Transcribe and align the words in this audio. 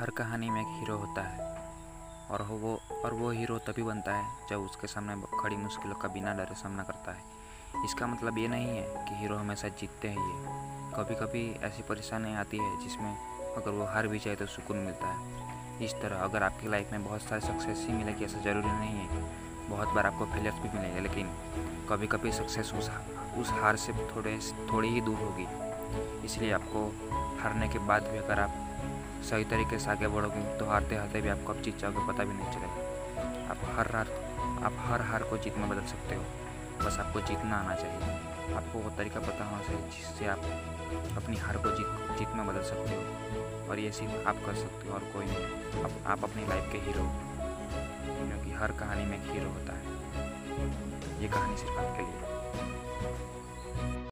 हर 0.00 0.10
कहानी 0.10 0.50
में 0.50 0.60
एक 0.60 0.80
हीरो 0.80 0.96
होता 0.96 1.22
है। 1.22 1.38
और 2.30 2.42
वो 2.42 2.80
और 3.04 3.14
वो 3.14 3.30
हीरो 3.30 3.58
तभी 3.58 3.82
बनता 3.82 4.14
है, 4.14 4.24
जब 4.50 4.60
उसके 4.60 4.86
सामने 4.86 5.40
खड़ी 5.40 5.56
मुश्किलों 5.56 5.94
का 5.94 6.08
बिना 6.08 6.34
डरे 6.34 6.54
सामना 6.54 6.82
करता 6.82 7.12
है। 7.12 7.22
इसका 7.84 8.06
मतलब 8.06 8.38
ये 8.38 8.48
नहीं 8.48 8.66
है 8.66 9.04
कि 9.08 9.14
हीरो 9.14 9.36
हमेशा 9.36 9.68
जीतते 9.68 10.08
हैं 10.08 10.18
ये। 10.18 10.44
कभी 10.96 11.14
कभी 11.14 11.52
ऐसी 11.52 11.82
परेशानी 11.82 12.34
आती 12.34 12.58
है, 12.58 12.84
जिसमें 12.84 13.16
अगर 13.56 13.70
वो 13.70 13.84
हार 13.84 14.08
भी 14.08 14.18
जाए 14.18 14.36
तो 14.36 14.46
सुकून 14.46 14.76
मिलता 14.76 15.06
है। 15.06 15.18
इस 15.84 15.92
तरह 15.92 16.16
अगर 16.16 16.42
आपकी 16.42 16.68
लाइफ 16.68 16.92
में 16.92 17.04
बहुत 17.04 17.22
सारे 17.22 17.40
सक्सेस 17.40 17.86
ही 17.88 17.92
मिलेगी, 17.92 18.24
ऐसा 18.24 18.38
ज़रूरी 18.38 18.72
नहीं 18.72 18.96
है। 18.96 19.22
बहुत 19.68 19.88
बार 19.88 20.06
आपको 20.06 20.26
फेलियर्स 20.26 20.56
भी 20.56 20.68
मिलेंगे, 20.68 21.00
लेकिन 21.00 21.26
कभी 21.90 22.06
कभी 22.06 22.32
सक्सेस 22.32 22.72
उस 22.74 22.90
उस 23.38 23.50
हार 23.50 23.76
से 23.76 23.92
थोड़े, 23.92 24.40
थोड़ी 24.72 24.88
ही 24.88 25.00
दूर 25.00 25.18
होगी। 25.18 25.46
इसलिए 26.26 26.52
आपको 26.52 27.08
हारने 27.42 27.68
के 27.68 27.78
बाद 27.78 28.02
भी 28.02 28.18
अगर 28.18 28.40
आप 28.40 28.66
सही 29.22 29.44
तरीके 29.44 29.78
से 29.78 29.90
आगे 29.90 30.08
बढ़ोगे 30.08 30.42
तो 30.58 30.64
हारते 30.64 30.96
हारते 30.96 31.20
भी 31.20 31.28
आपको 31.28 31.52
अब 31.52 31.60
जीत 31.62 31.78
जाओगे 31.78 32.06
पता 32.08 32.24
भी 32.24 32.34
नहीं 32.34 32.52
चलेगा। 32.52 33.50
आप 33.50 33.58
हर 33.78 33.94
हार 33.96 34.08
आप 34.64 34.76
हर 34.78 35.02
हार 35.02 35.22
को 35.22 35.38
जीत 35.38 35.58
में 35.58 35.68
बदल 35.68 35.86
सकते 35.86 36.14
हो। 36.14 36.24
बस 36.84 36.98
आपको 36.98 37.20
जीतना 37.20 37.56
आना 37.56 37.74
चाहिए। 37.74 38.54
आपको 38.54 38.78
वो 38.78 38.90
तरीका 38.90 39.20
पता 39.20 39.44
होना 39.44 39.62
चाहिए 39.62 39.82
जिससे 39.90 40.26
आप 40.26 40.38
अपनी 41.16 41.36
हार 41.36 41.56
को 41.56 41.70
जीत 41.70 42.18
जीत 42.18 42.34
में 42.36 42.46
बदल 42.46 42.62
सकते 42.62 42.94
हो। 42.94 43.68
और 43.70 43.78
ये 43.78 43.92
सिर्फ़ 43.92 44.28
आप 44.28 44.42
कर 44.46 44.54
सकते 44.54 44.88
हो 44.88 44.94
और 44.94 45.00
कोई 45.12 45.26
नहीं। 45.26 45.82
आप, 45.84 45.92
आप 46.06 46.24
अपनी 46.24 46.46
लाइफ 46.48 46.72
के 46.72 46.78
हीरो 46.78 47.04
क्योंकि 48.28 48.52
हर 48.52 48.72
कहानी 48.72 49.04
में 49.04 49.16
एक 49.18 49.30
हीरो 49.32 49.50
होता 49.50 49.72
है। 49.72 51.22
ये 51.22 51.28
कहानी 51.28 51.56
सिर्फ़ 51.56 51.78
आपके 51.78 52.02
लिए। 52.02 52.29